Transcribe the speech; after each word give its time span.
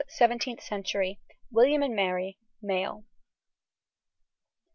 ]SEVENTEENTH 0.17 0.61
CENTURY. 0.63 1.19
WILLIAM 1.51 1.83
AND 1.83 1.95
MARY. 1.95 2.39
MALE. 2.59 3.05